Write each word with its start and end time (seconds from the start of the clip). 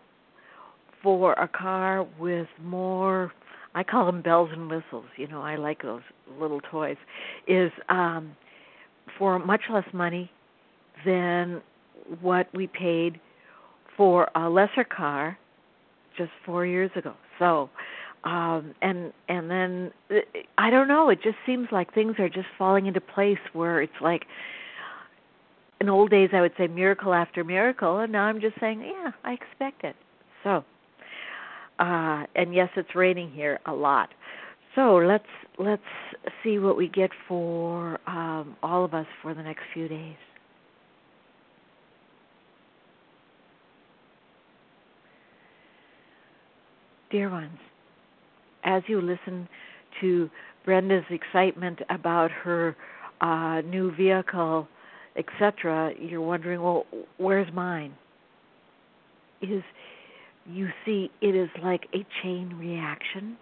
for 1.03 1.33
a 1.33 1.47
car 1.47 2.05
with 2.19 2.47
more. 2.61 3.31
I 3.73 3.83
call 3.83 4.05
them 4.05 4.21
bells 4.21 4.49
and 4.51 4.69
whistles. 4.69 5.05
You 5.15 5.27
know, 5.27 5.41
I 5.41 5.55
like 5.55 5.81
those 5.81 6.01
little 6.39 6.59
toys. 6.59 6.97
Is 7.47 7.71
um, 7.89 8.35
for 9.17 9.39
much 9.39 9.61
less 9.71 9.85
money 9.93 10.29
than 11.05 11.61
what 12.21 12.47
we 12.53 12.67
paid 12.67 13.19
for 13.95 14.29
a 14.35 14.49
lesser 14.49 14.83
car 14.83 15.37
just 16.17 16.31
four 16.45 16.65
years 16.65 16.91
ago. 16.95 17.13
So, 17.39 17.69
um, 18.23 18.75
and 18.81 19.13
and 19.29 19.49
then 19.49 19.91
I 20.57 20.69
don't 20.69 20.87
know. 20.87 21.09
It 21.09 21.19
just 21.23 21.37
seems 21.45 21.67
like 21.71 21.93
things 21.93 22.15
are 22.19 22.29
just 22.29 22.47
falling 22.57 22.85
into 22.85 23.01
place 23.01 23.39
where 23.53 23.81
it's 23.81 23.93
like 24.01 24.25
in 25.81 25.89
old 25.89 26.11
days 26.11 26.29
I 26.31 26.41
would 26.41 26.53
say 26.57 26.67
miracle 26.67 27.11
after 27.11 27.43
miracle, 27.43 27.97
and 27.97 28.11
now 28.11 28.25
I'm 28.25 28.39
just 28.39 28.57
saying, 28.59 28.81
yeah, 28.81 29.11
I 29.25 29.33
expect 29.33 29.83
it. 29.83 29.95
So, 30.43 30.63
uh, 31.79 32.25
and 32.35 32.53
yes, 32.53 32.69
it's 32.77 32.95
raining 32.95 33.31
here 33.31 33.59
a 33.65 33.73
lot. 33.73 34.09
So 34.75 34.97
let's 34.97 35.25
let's 35.57 35.81
see 36.43 36.59
what 36.59 36.77
we 36.77 36.87
get 36.87 37.09
for 37.27 37.99
um, 38.07 38.55
all 38.61 38.85
of 38.85 38.93
us 38.93 39.07
for 39.23 39.33
the 39.33 39.41
next 39.41 39.63
few 39.73 39.87
days. 39.87 40.15
Dear 47.09 47.29
ones, 47.29 47.57
as 48.63 48.83
you 48.87 49.01
listen 49.01 49.49
to 49.99 50.29
Brenda's 50.63 51.03
excitement 51.09 51.79
about 51.89 52.29
her 52.31 52.77
uh, 53.19 53.61
new 53.65 53.93
vehicle 53.95 54.67
etc., 55.15 55.93
you're 55.99 56.21
wondering, 56.21 56.61
well, 56.61 56.85
where's 57.17 57.51
mine? 57.53 57.93
Is 59.41 59.63
you 60.45 60.69
see, 60.85 61.11
it 61.21 61.35
is 61.35 61.49
like 61.61 61.87
a 61.93 62.05
chain 62.21 62.55
reaction. 62.57 63.37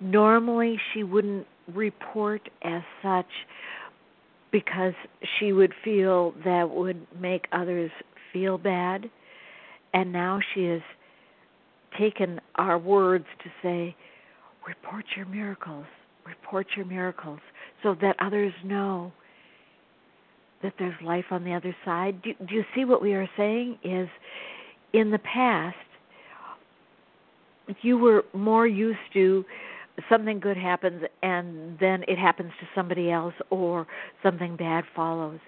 Normally, 0.00 0.78
she 0.92 1.02
wouldn't 1.02 1.46
report 1.74 2.48
as 2.62 2.82
such 3.02 3.26
because 4.50 4.94
she 5.38 5.52
would 5.52 5.72
feel 5.84 6.34
that 6.44 6.70
would 6.70 7.06
make 7.20 7.46
others 7.52 7.90
feel 8.32 8.58
bad. 8.58 9.10
And 9.92 10.12
now 10.12 10.40
she 10.54 10.64
has 10.64 10.80
taken 11.98 12.40
our 12.56 12.78
words 12.78 13.26
to 13.42 13.50
say, 13.62 13.94
report 14.66 15.04
your 15.16 15.26
miracles, 15.26 15.86
report 16.26 16.66
your 16.76 16.86
miracles, 16.86 17.40
so 17.82 17.94
that 18.00 18.16
others 18.20 18.52
know 18.64 19.12
that 20.62 20.74
there's 20.78 21.00
life 21.02 21.26
on 21.30 21.44
the 21.44 21.52
other 21.54 21.74
side. 21.84 22.20
Do, 22.22 22.32
do 22.46 22.54
you 22.54 22.64
see 22.74 22.84
what 22.84 23.00
we 23.02 23.14
are 23.14 23.28
saying? 23.36 23.78
Is 23.84 24.08
in 24.92 25.10
the 25.10 25.18
past, 25.18 25.76
you 27.82 27.98
were 27.98 28.24
more 28.32 28.66
used 28.66 28.98
to 29.12 29.44
something 30.08 30.38
good 30.38 30.56
happens 30.56 31.02
and 31.22 31.78
then 31.80 32.04
it 32.06 32.18
happens 32.18 32.52
to 32.60 32.66
somebody 32.74 33.10
else 33.10 33.34
or 33.50 33.86
something 34.22 34.56
bad 34.56 34.84
follows. 34.94 35.40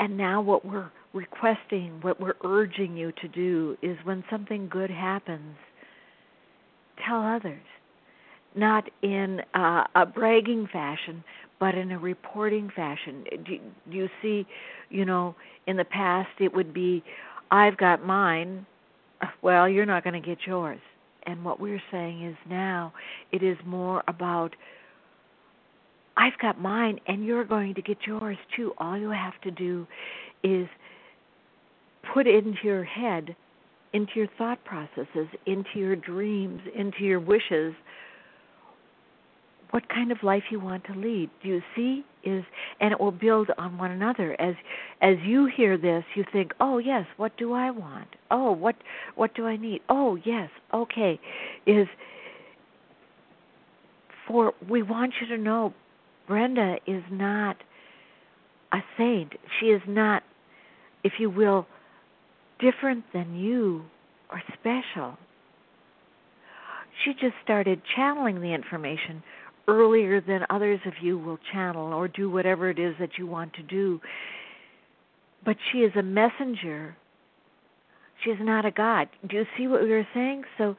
And 0.00 0.16
now, 0.16 0.40
what 0.40 0.64
we're 0.64 0.90
requesting, 1.12 1.98
what 2.02 2.20
we're 2.20 2.36
urging 2.44 2.96
you 2.96 3.12
to 3.20 3.28
do 3.28 3.76
is 3.82 3.96
when 4.04 4.22
something 4.30 4.68
good 4.68 4.90
happens, 4.90 5.56
tell 7.04 7.20
others. 7.20 7.60
Not 8.54 8.88
in 9.02 9.40
uh, 9.54 9.84
a 9.94 10.06
bragging 10.06 10.68
fashion, 10.72 11.22
but 11.60 11.74
in 11.74 11.90
a 11.90 11.98
reporting 11.98 12.70
fashion. 12.74 13.24
Do, 13.44 13.58
do 13.90 13.96
you 13.96 14.08
see, 14.22 14.46
you 14.90 15.04
know, 15.04 15.34
in 15.66 15.76
the 15.76 15.84
past 15.84 16.30
it 16.40 16.54
would 16.54 16.72
be, 16.72 17.02
I've 17.50 17.76
got 17.76 18.04
mine, 18.04 18.66
well, 19.42 19.68
you're 19.68 19.86
not 19.86 20.04
going 20.04 20.20
to 20.20 20.26
get 20.26 20.38
yours. 20.46 20.80
And 21.26 21.44
what 21.44 21.60
we're 21.60 21.82
saying 21.90 22.24
is 22.24 22.36
now 22.48 22.92
it 23.32 23.42
is 23.42 23.56
more 23.66 24.02
about, 24.08 24.54
I've 26.16 26.38
got 26.40 26.60
mine 26.60 27.00
and 27.06 27.24
you're 27.24 27.44
going 27.44 27.74
to 27.74 27.82
get 27.82 27.98
yours 28.06 28.38
too. 28.56 28.72
All 28.78 28.96
you 28.96 29.10
have 29.10 29.38
to 29.42 29.50
do 29.50 29.86
is 30.42 30.66
put 32.14 32.26
into 32.26 32.58
your 32.62 32.84
head, 32.84 33.36
into 33.92 34.12
your 34.14 34.28
thought 34.38 34.62
processes, 34.64 35.28
into 35.46 35.70
your 35.76 35.96
dreams, 35.96 36.60
into 36.74 37.04
your 37.04 37.20
wishes 37.20 37.74
what 39.70 39.88
kind 39.88 40.10
of 40.10 40.18
life 40.22 40.44
you 40.50 40.58
want 40.60 40.84
to 40.84 40.94
lead. 40.94 41.30
Do 41.42 41.48
you 41.48 41.62
see? 41.76 42.04
Is 42.24 42.44
and 42.80 42.92
it 42.92 43.00
will 43.00 43.12
build 43.12 43.50
on 43.58 43.78
one 43.78 43.90
another. 43.90 44.38
As 44.40 44.54
as 45.00 45.16
you 45.24 45.46
hear 45.54 45.76
this, 45.76 46.04
you 46.14 46.24
think, 46.32 46.52
"Oh 46.60 46.78
yes, 46.78 47.06
what 47.16 47.36
do 47.36 47.52
I 47.52 47.70
want? 47.70 48.08
Oh, 48.30 48.52
what 48.52 48.76
what 49.14 49.34
do 49.34 49.46
I 49.46 49.56
need? 49.56 49.82
Oh 49.88 50.16
yes, 50.24 50.50
okay." 50.72 51.20
Is 51.66 51.86
for 54.26 54.52
we 54.68 54.82
want 54.82 55.14
you 55.20 55.36
to 55.36 55.42
know 55.42 55.74
Brenda 56.26 56.76
is 56.86 57.02
not 57.10 57.56
a 58.72 58.78
saint. 58.96 59.32
She 59.58 59.66
is 59.66 59.82
not, 59.86 60.22
if 61.02 61.14
you 61.18 61.30
will, 61.30 61.66
different 62.60 63.04
than 63.12 63.34
you 63.34 63.84
or 64.30 64.42
special. 64.60 65.16
She 67.04 67.12
just 67.12 67.34
started 67.42 67.80
channeling 67.96 68.40
the 68.40 68.52
information 68.52 69.22
earlier 69.68 70.20
than 70.20 70.40
others 70.50 70.80
of 70.86 70.94
you 71.00 71.18
will 71.18 71.38
channel 71.52 71.92
or 71.92 72.08
do 72.08 72.30
whatever 72.30 72.70
it 72.70 72.78
is 72.78 72.94
that 72.98 73.10
you 73.18 73.26
want 73.26 73.52
to 73.54 73.62
do. 73.62 74.00
But 75.44 75.56
she 75.70 75.78
is 75.78 75.92
a 75.96 76.02
messenger. 76.02 76.96
She 78.24 78.30
is 78.30 78.38
not 78.40 78.64
a 78.64 78.70
God. 78.70 79.08
Do 79.28 79.36
you 79.36 79.46
see 79.56 79.68
what 79.68 79.82
we 79.82 79.90
were 79.90 80.08
saying? 80.12 80.42
So 80.56 80.74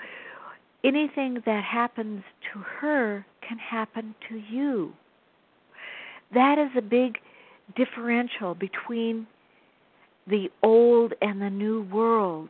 anything 0.84 1.42
that 1.46 1.64
happens 1.64 2.24
to 2.52 2.60
her 2.60 3.26
can 3.48 3.58
happen 3.58 4.16
to 4.30 4.36
you. 4.36 4.94
That 6.34 6.58
is 6.60 6.70
a 6.78 6.82
big 6.82 7.18
differential 7.76 8.56
between 8.56 9.28
the 10.28 10.50
old 10.64 11.14
and 11.22 11.42
the 11.42 11.50
new 11.50 11.84
world 11.92 12.50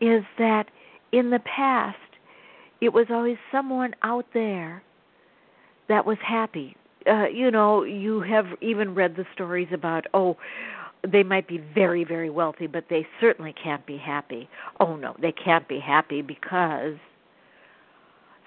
is 0.00 0.22
that 0.38 0.66
in 1.12 1.30
the 1.30 1.40
past 1.40 1.96
it 2.80 2.92
was 2.92 3.06
always 3.10 3.36
someone 3.50 3.94
out 4.02 4.26
there 4.32 4.82
that 5.88 6.04
was 6.06 6.18
happy. 6.26 6.76
Uh, 7.10 7.26
you 7.26 7.50
know, 7.50 7.84
you 7.84 8.20
have 8.20 8.46
even 8.60 8.94
read 8.94 9.16
the 9.16 9.24
stories 9.32 9.68
about 9.72 10.06
oh, 10.14 10.36
they 11.10 11.22
might 11.22 11.46
be 11.46 11.58
very 11.74 12.04
very 12.04 12.30
wealthy, 12.30 12.66
but 12.66 12.84
they 12.90 13.06
certainly 13.20 13.54
can't 13.62 13.84
be 13.86 13.96
happy. 13.96 14.48
Oh 14.80 14.96
no, 14.96 15.16
they 15.20 15.32
can't 15.32 15.66
be 15.68 15.80
happy 15.80 16.22
because 16.22 16.96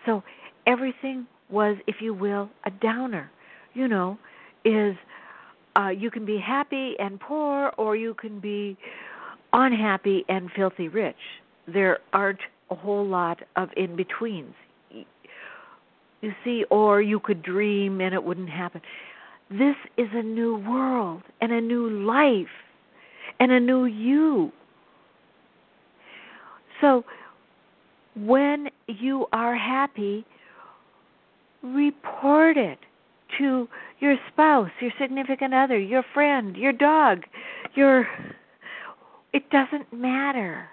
so 0.06 0.24
everything 0.68 1.28
was, 1.50 1.78
if 1.88 1.97
you 2.01 2.13
will, 2.13 2.50
a 2.66 2.72
downer. 2.72 3.31
You 3.74 3.88
know, 3.88 4.18
is 4.66 4.96
uh, 5.78 5.90
you 5.90 6.12
can 6.12 6.25
be 6.25 6.38
happy 6.38 6.95
and 7.00 7.19
poor, 7.19 7.71
or 7.77 7.95
you 7.95 8.13
can 8.13 8.39
be 8.39 8.77
unhappy 9.54 10.25
and 10.27 10.50
filthy 10.56 10.88
rich. 10.88 11.16
There 11.68 12.00
aren't 12.13 12.39
a 12.69 12.75
whole 12.75 13.07
lot 13.07 13.39
of 13.56 13.69
in 13.77 13.95
betweens. 13.95 14.54
You 16.21 16.33
see, 16.44 16.65
or 16.69 17.01
you 17.01 17.19
could 17.19 17.41
dream 17.41 18.00
and 18.00 18.13
it 18.13 18.23
wouldn't 18.23 18.50
happen. 18.50 18.81
This 19.50 19.75
is 19.97 20.07
a 20.13 20.23
new 20.23 20.56
world 20.57 21.23
and 21.41 21.51
a 21.51 21.59
new 21.59 21.89
life 21.89 22.47
and 23.39 23.51
a 23.51 23.59
new 23.59 23.85
you. 23.85 24.51
So, 26.79 27.03
when 28.15 28.68
you 28.88 29.25
are 29.33 29.56
happy, 29.56 30.25
report 31.63 32.57
it 32.57 32.79
to 33.38 33.68
your 34.00 34.15
spouse, 34.31 34.69
your 34.79 34.91
significant 35.00 35.53
other, 35.53 35.79
your 35.79 36.03
friend, 36.13 36.56
your 36.56 36.73
dog, 36.73 37.23
your 37.75 38.07
it 39.33 39.50
doesn't 39.50 39.94
matter 39.94 40.68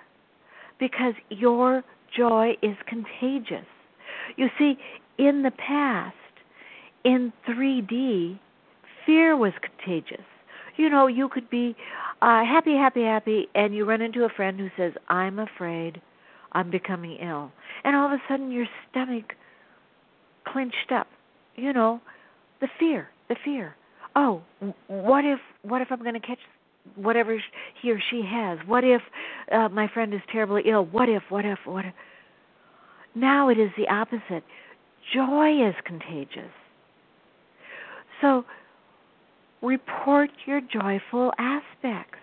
because 0.80 1.14
your 1.30 1.84
joy 2.16 2.54
is 2.62 2.76
contagious. 2.88 3.66
You 4.38 4.48
see, 4.56 4.78
in 5.18 5.42
the 5.42 5.50
past, 5.50 6.14
in 7.04 7.32
3D, 7.46 8.38
fear 9.04 9.36
was 9.36 9.52
contagious. 9.60 10.24
You 10.76 10.88
know, 10.88 11.08
you 11.08 11.28
could 11.28 11.50
be 11.50 11.74
uh, 12.22 12.44
happy, 12.44 12.76
happy, 12.76 13.02
happy, 13.02 13.48
and 13.56 13.74
you 13.74 13.84
run 13.84 14.00
into 14.00 14.24
a 14.24 14.28
friend 14.28 14.60
who 14.60 14.68
says, 14.76 14.92
I'm 15.08 15.40
afraid 15.40 16.00
I'm 16.52 16.70
becoming 16.70 17.18
ill. 17.20 17.50
And 17.82 17.96
all 17.96 18.06
of 18.06 18.12
a 18.12 18.22
sudden 18.28 18.52
your 18.52 18.66
stomach 18.88 19.32
clenched 20.46 20.92
up. 20.94 21.08
You 21.56 21.72
know, 21.72 22.00
the 22.60 22.68
fear, 22.78 23.08
the 23.28 23.34
fear. 23.44 23.74
Oh, 24.14 24.42
what 24.86 25.24
if 25.24 25.40
what 25.62 25.82
if 25.82 25.88
I'm 25.90 26.02
going 26.02 26.14
to 26.14 26.20
catch 26.20 26.38
whatever 26.94 27.36
he 27.82 27.90
or 27.90 28.00
she 28.10 28.22
has? 28.24 28.60
What 28.66 28.84
if 28.84 29.02
uh, 29.50 29.68
my 29.68 29.88
friend 29.92 30.14
is 30.14 30.20
terribly 30.30 30.62
ill? 30.66 30.84
What 30.86 31.08
if, 31.08 31.24
what 31.28 31.44
if, 31.44 31.58
what 31.64 31.84
if? 31.84 31.94
Now 33.14 33.48
it 33.48 33.58
is 33.58 33.70
the 33.76 33.88
opposite. 33.88 34.44
Joy 35.14 35.66
is 35.66 35.74
contagious. 35.84 36.50
So 38.20 38.44
report 39.62 40.30
your 40.46 40.60
joyful 40.60 41.32
aspects. 41.38 42.18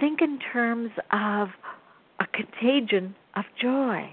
Think 0.00 0.20
in 0.22 0.38
terms 0.52 0.90
of 1.12 1.48
a 2.20 2.26
contagion 2.32 3.14
of 3.36 3.44
joy. 3.60 4.10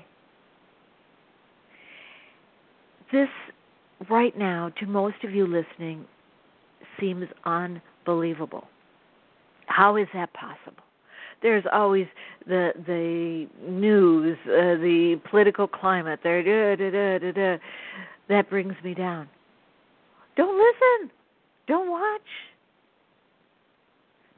This, 3.12 3.30
right 4.10 4.38
now, 4.38 4.72
to 4.80 4.86
most 4.86 5.24
of 5.24 5.32
you 5.32 5.46
listening, 5.46 6.06
seems 7.00 7.26
unbelievable. 7.46 8.66
How 9.66 9.98
is 9.98 10.08
that 10.14 10.32
possible? 10.34 10.81
There's 11.42 11.64
always 11.72 12.08
the 12.48 12.72
the 12.86 13.48
news, 13.68 14.38
uh, 14.46 14.78
the 14.82 15.20
political 15.30 15.68
climate. 15.68 16.20
There, 16.24 16.44
da, 16.44 16.76
da, 16.76 17.20
da, 17.20 17.32
da, 17.32 17.58
that 18.30 18.50
brings 18.50 18.76
me 18.84 18.94
down. 18.94 19.28
Don't 20.36 20.58
listen. 20.58 21.12
Don't 21.68 21.90
watch. 21.90 22.22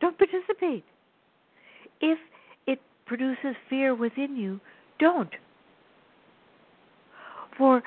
Don't 0.02 0.18
participate. 0.18 0.84
If 2.02 2.20
it 2.68 2.80
produces 3.06 3.56
fear 3.70 3.96
within 3.96 4.36
you, 4.36 4.60
don't. 5.00 5.30
For 7.58 7.84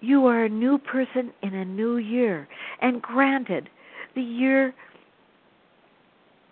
you 0.00 0.26
are 0.26 0.44
a 0.44 0.48
new 0.48 0.78
person 0.78 1.32
in 1.42 1.54
a 1.54 1.64
new 1.64 1.98
year. 1.98 2.48
And 2.80 3.00
granted, 3.00 3.68
the 4.14 4.22
year 4.22 4.74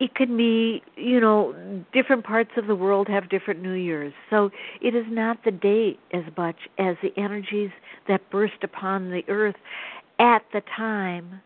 it 0.05 0.15
can 0.15 0.37
be 0.37 0.83
you 0.97 1.19
know 1.19 1.55
different 1.95 2.25
parts 2.25 2.51
of 2.59 2.67
the 2.67 2.75
world 2.75 3.09
have 3.09 3.31
different 3.31 3.63
new 3.63 3.73
years. 3.73 4.13
So 4.29 4.51
it 4.83 4.95
is 4.95 5.07
not 5.09 5.39
the 5.45 5.51
day 5.51 5.99
as 6.13 6.25
much 6.37 6.57
as 6.79 6.97
the 7.03 7.11
energies 7.17 7.71
that 8.07 8.21
burst 8.31 8.63
upon 8.63 9.11
the 9.11 9.25
earth 9.29 9.57
at 10.19 10.43
the 10.53 10.61
time 10.77 11.41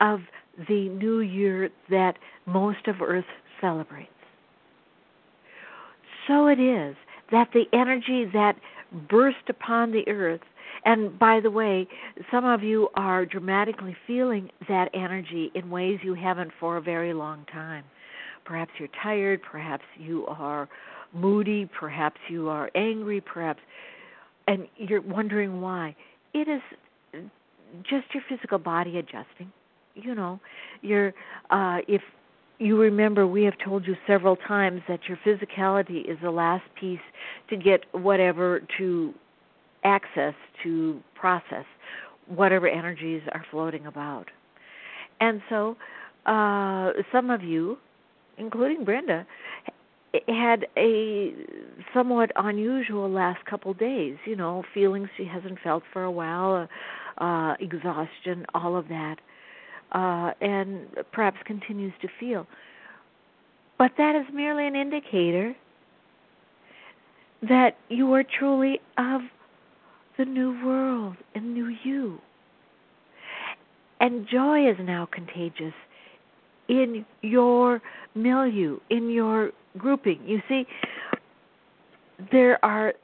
of 0.00 0.20
the 0.68 0.88
new 0.88 1.20
year 1.20 1.68
that 1.90 2.16
most 2.46 2.86
of 2.86 3.02
earth 3.02 3.26
celebrates. 3.60 4.10
So 6.26 6.46
it 6.46 6.58
is 6.58 6.96
that 7.30 7.48
the 7.52 7.64
energy 7.74 8.24
that 8.32 8.56
burst 9.10 9.50
upon 9.50 9.92
the 9.92 10.08
earth 10.08 10.40
and 10.84 11.18
by 11.18 11.40
the 11.40 11.50
way, 11.50 11.88
some 12.30 12.44
of 12.44 12.62
you 12.62 12.88
are 12.94 13.24
dramatically 13.24 13.96
feeling 14.06 14.50
that 14.68 14.90
energy 14.94 15.50
in 15.54 15.70
ways 15.70 15.98
you 16.02 16.14
haven't 16.14 16.50
for 16.60 16.76
a 16.76 16.80
very 16.80 17.14
long 17.14 17.46
time. 17.52 17.84
Perhaps 18.44 18.72
you're 18.78 18.88
tired, 19.02 19.40
perhaps 19.42 19.84
you 19.98 20.26
are 20.26 20.68
moody, 21.14 21.68
perhaps 21.78 22.20
you 22.28 22.48
are 22.48 22.70
angry, 22.74 23.20
perhaps 23.20 23.60
and 24.46 24.68
you're 24.76 25.00
wondering 25.00 25.60
why. 25.60 25.96
It 26.34 26.48
is 26.48 27.22
just 27.82 28.06
your 28.12 28.22
physical 28.28 28.58
body 28.58 28.98
adjusting. 28.98 29.50
You 29.94 30.14
know, 30.14 30.40
your 30.82 31.14
uh 31.50 31.78
if 31.88 32.02
you 32.58 32.78
remember 32.78 33.26
we 33.26 33.42
have 33.44 33.54
told 33.64 33.86
you 33.86 33.96
several 34.06 34.36
times 34.36 34.82
that 34.88 35.00
your 35.08 35.18
physicality 35.24 36.08
is 36.08 36.18
the 36.22 36.30
last 36.30 36.64
piece 36.78 37.00
to 37.50 37.56
get 37.56 37.84
whatever 37.92 38.60
to 38.78 39.14
access 39.84 40.34
to 40.62 41.00
process 41.14 41.64
whatever 42.26 42.68
energies 42.68 43.22
are 43.32 43.44
floating 43.50 43.86
about. 43.86 44.26
And 45.20 45.42
so, 45.48 45.76
uh, 46.26 46.92
some 47.12 47.30
of 47.30 47.42
you, 47.42 47.78
including 48.38 48.84
Brenda, 48.84 49.26
had 50.28 50.66
a 50.76 51.34
somewhat 51.92 52.30
unusual 52.36 53.10
last 53.10 53.44
couple 53.46 53.74
days. 53.74 54.16
You 54.24 54.36
know, 54.36 54.64
feelings 54.72 55.08
she 55.16 55.24
hasn't 55.24 55.58
felt 55.62 55.82
for 55.92 56.04
a 56.04 56.10
while, 56.10 56.68
uh, 57.18 57.54
exhaustion, 57.60 58.46
all 58.54 58.76
of 58.76 58.88
that, 58.88 59.16
uh, 59.92 60.32
and 60.40 60.86
perhaps 61.12 61.36
continues 61.44 61.92
to 62.00 62.08
feel. 62.18 62.46
But 63.76 63.92
that 63.98 64.14
is 64.14 64.24
merely 64.32 64.66
an 64.66 64.76
indicator 64.76 65.54
that 67.42 67.76
you 67.88 68.12
are 68.14 68.24
truly 68.38 68.80
of 68.96 69.20
the 70.18 70.24
new 70.24 70.64
world 70.64 71.16
and 71.34 71.54
new 71.54 71.74
you. 71.84 72.18
And 74.00 74.26
joy 74.28 74.68
is 74.68 74.76
now 74.80 75.08
contagious 75.10 75.74
in 76.68 77.04
your 77.22 77.80
milieu, 78.14 78.78
in 78.90 79.10
your 79.10 79.50
grouping. 79.78 80.20
You 80.24 80.40
see, 80.48 80.66
there 82.32 82.62
are 82.64 82.94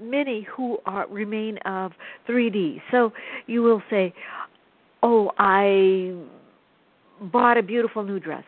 many 0.00 0.46
who 0.56 0.78
are 0.86 1.06
remain 1.08 1.58
of 1.58 1.92
3D. 2.28 2.80
So 2.90 3.12
you 3.46 3.62
will 3.62 3.82
say, 3.90 4.12
"Oh, 5.02 5.32
I 5.38 6.14
bought 7.20 7.56
a 7.56 7.62
beautiful 7.62 8.02
new 8.02 8.18
dress," 8.18 8.44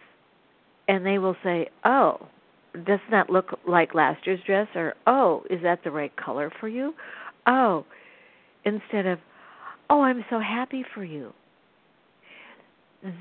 and 0.89 1.05
they 1.05 1.19
will 1.19 1.37
say, 1.43 1.69
"Oh, 1.85 2.27
doesn't 2.75 3.11
that 3.11 3.31
look 3.31 3.59
like 3.67 3.95
last 3.95 4.27
year's 4.27 4.43
dress?" 4.45 4.69
Or, 4.75 4.95
"Oh, 5.07 5.45
is 5.51 5.63
that 5.63 5.83
the 5.85 5.91
right 5.91 6.15
color 6.17 6.51
for 6.61 6.69
you?" 6.69 6.95
"Oh, 7.47 7.85
instead 8.67 9.07
of, 9.07 9.19
oh, 9.89 10.03
I'm 10.03 10.25
so 10.29 10.39
happy 10.39 10.85
for 10.95 11.05
you. 11.05 11.33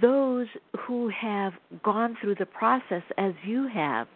Those 0.01 0.47
who 0.85 1.09
have 1.09 1.53
gone 1.83 2.17
through 2.19 2.35
the 2.35 2.45
process 2.45 3.03
as 3.17 3.33
you 3.45 3.69
have 3.73 4.07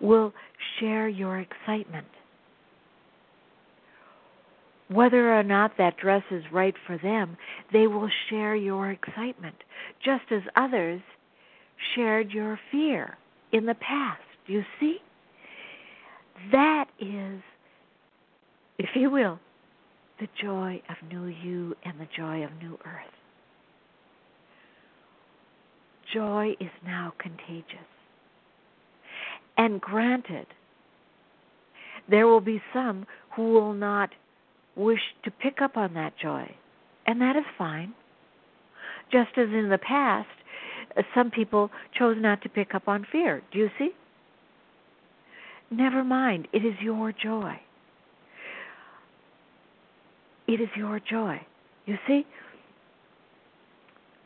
will 0.00 0.32
share 0.78 1.08
your 1.08 1.40
excitement. 1.40 2.06
Whether 4.88 5.34
or 5.34 5.42
not 5.42 5.72
that 5.78 5.96
dress 5.96 6.22
is 6.30 6.44
right 6.52 6.74
for 6.86 6.98
them, 6.98 7.38
they 7.72 7.86
will 7.86 8.10
share 8.28 8.54
your 8.54 8.90
excitement, 8.90 9.56
just 10.04 10.24
as 10.30 10.42
others 10.56 11.00
shared 11.94 12.30
your 12.30 12.60
fear 12.70 13.16
in 13.52 13.64
the 13.64 13.74
past. 13.74 14.20
You 14.46 14.62
see? 14.78 14.98
That 16.52 16.86
is, 17.00 17.40
if 18.78 18.90
you 18.94 19.10
will, 19.10 19.38
the 20.20 20.28
joy 20.40 20.80
of 20.88 20.96
new 21.10 21.26
you 21.26 21.74
and 21.84 21.98
the 21.98 22.08
joy 22.16 22.44
of 22.44 22.50
new 22.62 22.78
earth. 22.84 23.14
Joy 26.12 26.54
is 26.60 26.70
now 26.84 27.12
contagious. 27.18 27.88
And 29.56 29.80
granted, 29.80 30.46
there 32.08 32.26
will 32.26 32.40
be 32.40 32.62
some 32.72 33.06
who 33.34 33.52
will 33.52 33.74
not 33.74 34.10
wish 34.76 35.00
to 35.24 35.30
pick 35.30 35.60
up 35.62 35.76
on 35.76 35.94
that 35.94 36.14
joy, 36.20 36.52
and 37.06 37.20
that 37.20 37.36
is 37.36 37.44
fine. 37.56 37.94
Just 39.10 39.30
as 39.36 39.48
in 39.48 39.68
the 39.70 39.78
past, 39.78 40.28
some 41.14 41.30
people 41.30 41.70
chose 41.98 42.16
not 42.18 42.42
to 42.42 42.48
pick 42.48 42.74
up 42.74 42.88
on 42.88 43.06
fear. 43.10 43.42
Do 43.52 43.58
you 43.58 43.70
see? 43.78 43.90
Never 45.70 46.04
mind, 46.04 46.48
it 46.52 46.64
is 46.64 46.74
your 46.80 47.12
joy. 47.12 47.54
It 50.46 50.60
is 50.60 50.68
your 50.76 51.00
joy. 51.00 51.40
You 51.86 51.96
see? 52.06 52.26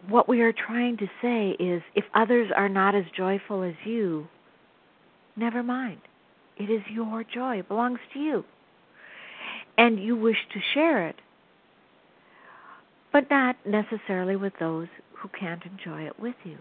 What 0.09 0.29
we 0.29 0.41
are 0.43 0.53
trying 0.53 0.97
to 0.99 1.07
say 1.21 1.51
is 1.63 1.83
if 1.95 2.05
others 2.15 2.51
are 2.57 2.69
not 2.69 2.95
as 2.95 3.05
joyful 3.17 3.63
as 3.63 3.75
you, 3.85 4.29
never 5.37 5.63
mind. 5.63 6.01
It 6.57 6.71
is 6.71 6.83
your 6.91 7.25
joy, 7.25 7.59
it 7.59 7.69
belongs 7.69 8.01
to 8.13 8.19
you. 8.19 8.45
And 9.77 10.03
you 10.03 10.17
wish 10.17 10.37
to 10.53 10.61
share 10.75 11.09
it, 11.09 11.17
but 13.13 13.31
not 13.31 13.57
necessarily 13.65 14.35
with 14.35 14.53
those 14.59 14.89
who 15.13 15.29
can't 15.29 15.63
enjoy 15.65 16.03
it 16.03 16.19
with 16.19 16.35
you. 16.45 16.59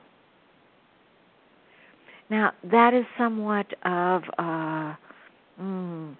Now, 2.29 2.51
that 2.71 2.93
is 2.93 3.05
somewhat 3.17 3.67
of 3.83 4.23
a, 4.37 4.97
mm, 5.59 6.15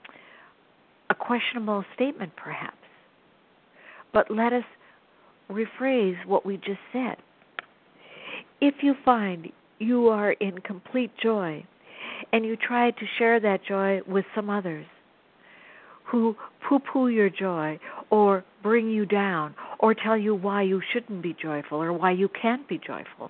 a 1.10 1.16
questionable 1.16 1.84
statement, 1.94 2.32
perhaps. 2.36 2.78
But 4.18 4.32
let 4.32 4.52
us 4.52 4.64
rephrase 5.48 6.26
what 6.26 6.44
we 6.44 6.58
just 6.58 6.80
said. 6.92 7.18
If 8.60 8.74
you 8.82 8.96
find 9.06 9.52
you 9.78 10.08
are 10.08 10.32
in 10.32 10.58
complete 10.62 11.12
joy 11.22 11.64
and 12.34 12.44
you 12.44 12.56
try 12.58 12.90
to 12.90 13.06
share 13.20 13.40
that 13.40 13.64
joy 13.64 14.00
with 14.08 14.26
some 14.34 14.50
others 14.50 14.88
who 16.06 16.36
poo 16.68 16.80
poo 16.80 17.10
your 17.10 17.30
joy 17.30 17.80
or 18.10 18.44
bring 18.64 18.90
you 18.90 19.06
down 19.06 19.54
or 19.78 19.94
tell 19.94 20.18
you 20.18 20.34
why 20.34 20.64
you 20.64 20.82
shouldn't 20.92 21.22
be 21.22 21.36
joyful 21.40 21.78
or 21.78 21.94
why 21.94 22.10
you 22.10 22.28
can't 22.42 22.68
be 22.68 22.80
joyful. 22.80 23.30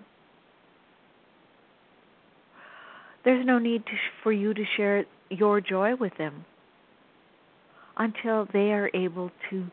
There's 3.26 3.46
no 3.46 3.60
need 3.60 3.86
to, 3.88 3.92
for 4.24 4.32
you 4.32 4.54
to 4.54 4.64
share 4.78 5.04
your 5.30 5.60
joy 5.60 5.96
with 5.96 6.14
them 6.18 6.46
until 7.98 8.48
they 8.54 8.72
are 8.72 8.90
able 8.94 9.32
to 9.50 9.68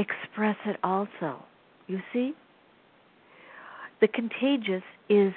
express 0.00 0.56
it 0.66 0.76
also. 0.82 1.42
You 1.86 2.00
see? 2.12 2.32
The 4.00 4.08
contagious 4.08 4.82
is 5.08 5.32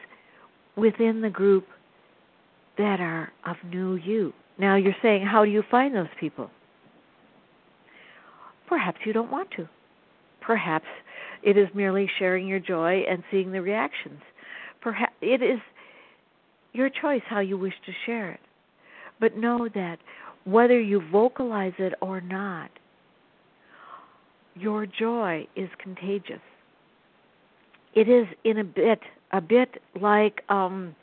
within 0.75 1.21
the 1.21 1.29
group 1.29 1.67
that 2.77 2.99
are 2.99 3.31
of 3.45 3.57
new 3.69 3.95
you. 3.95 4.33
Now 4.57 4.75
you're 4.75 4.95
saying, 5.01 5.25
how 5.25 5.45
do 5.45 5.51
you 5.51 5.63
find 5.69 5.95
those 5.95 6.07
people? 6.19 6.49
Perhaps 8.67 8.99
you 9.05 9.13
don't 9.13 9.31
want 9.31 9.49
to. 9.57 9.67
Perhaps 10.41 10.85
it 11.43 11.57
is 11.57 11.67
merely 11.73 12.09
sharing 12.19 12.47
your 12.47 12.59
joy 12.59 13.03
and 13.09 13.23
seeing 13.29 13.51
the 13.51 13.61
reactions. 13.61 14.21
Perhaps 14.81 15.13
it 15.21 15.41
is 15.41 15.59
your 16.73 16.89
choice 16.89 17.21
how 17.27 17.39
you 17.39 17.57
wish 17.57 17.73
to 17.85 17.91
share 18.05 18.31
it. 18.31 18.39
But 19.19 19.37
know 19.37 19.69
that 19.73 19.97
whether 20.45 20.79
you 20.79 21.01
vocalize 21.11 21.73
it 21.77 21.93
or 22.01 22.21
not, 22.21 22.69
your 24.55 24.85
joy 24.85 25.47
is 25.55 25.69
contagious. 25.77 26.41
It 27.93 28.09
is 28.09 28.27
in 28.43 28.57
a 28.57 28.63
bit 28.63 28.99
a 29.31 29.41
bit 29.41 29.81
like 29.99 30.43
um 30.49 30.95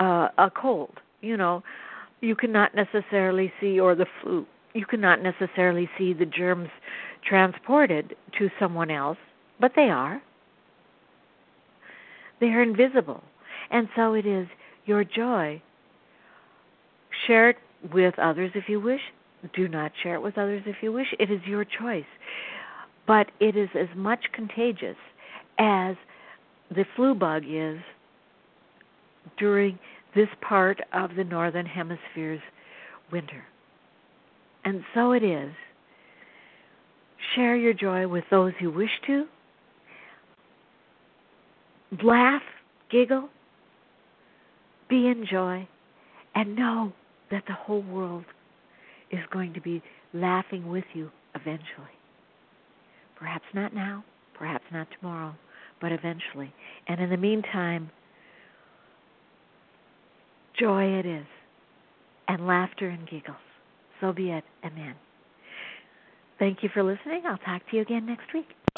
uh, 0.00 0.28
a 0.38 0.50
cold, 0.50 0.98
you 1.20 1.36
know, 1.36 1.62
you 2.20 2.34
cannot 2.34 2.74
necessarily 2.74 3.52
see 3.60 3.78
or 3.78 3.94
the 3.94 4.06
flu, 4.20 4.46
you 4.74 4.86
cannot 4.86 5.22
necessarily 5.22 5.88
see 5.98 6.12
the 6.12 6.26
germs 6.26 6.70
transported 7.28 8.16
to 8.38 8.48
someone 8.58 8.90
else, 8.90 9.18
but 9.60 9.72
they 9.76 9.90
are. 9.90 10.22
They 12.40 12.46
are 12.46 12.62
invisible. 12.62 13.22
And 13.70 13.88
so 13.94 14.14
it 14.14 14.26
is 14.26 14.48
your 14.86 15.04
joy. 15.04 15.62
Share 17.26 17.50
it 17.50 17.56
with 17.92 18.18
others 18.18 18.52
if 18.54 18.64
you 18.68 18.80
wish. 18.80 19.00
Do 19.54 19.68
not 19.68 19.92
share 20.02 20.14
it 20.14 20.22
with 20.22 20.36
others 20.36 20.62
if 20.66 20.76
you 20.82 20.92
wish. 20.92 21.06
It 21.18 21.30
is 21.30 21.40
your 21.46 21.64
choice. 21.64 22.04
But 23.06 23.28
it 23.40 23.56
is 23.56 23.68
as 23.74 23.88
much 23.96 24.20
contagious 24.34 24.96
as 25.58 25.96
the 26.70 26.84
flu 26.94 27.14
bug 27.14 27.42
is 27.48 27.78
during 29.38 29.78
this 30.14 30.28
part 30.40 30.80
of 30.92 31.14
the 31.16 31.24
northern 31.24 31.66
hemisphere's 31.66 32.40
winter. 33.10 33.42
And 34.64 34.82
so 34.94 35.12
it 35.12 35.22
is. 35.22 35.52
Share 37.34 37.56
your 37.56 37.72
joy 37.72 38.06
with 38.08 38.24
those 38.30 38.52
you 38.60 38.70
wish 38.70 38.90
to. 39.06 39.24
Laugh, 42.02 42.42
giggle, 42.90 43.28
be 44.88 45.06
in 45.06 45.24
joy, 45.28 45.66
and 46.34 46.56
know 46.56 46.92
that 47.30 47.44
the 47.46 47.54
whole 47.54 47.82
world 47.82 48.24
is 49.10 49.20
going 49.32 49.52
to 49.54 49.60
be 49.60 49.82
laughing 50.12 50.68
with 50.68 50.84
you 50.94 51.10
eventually. 51.34 51.96
Perhaps 53.16 53.44
not 53.54 53.74
now, 53.74 54.04
perhaps 54.34 54.64
not 54.72 54.88
tomorrow, 54.98 55.34
but 55.80 55.92
eventually. 55.92 56.52
And 56.88 57.00
in 57.00 57.10
the 57.10 57.16
meantime, 57.16 57.90
joy 60.58 60.84
it 60.84 61.06
is, 61.06 61.26
and 62.28 62.46
laughter 62.46 62.88
and 62.88 63.08
giggles. 63.08 63.36
So 64.00 64.12
be 64.12 64.30
it. 64.30 64.44
Amen. 64.64 64.94
Thank 66.38 66.62
you 66.62 66.70
for 66.72 66.82
listening. 66.82 67.22
I'll 67.28 67.38
talk 67.38 67.68
to 67.70 67.76
you 67.76 67.82
again 67.82 68.06
next 68.06 68.32
week. 68.32 68.46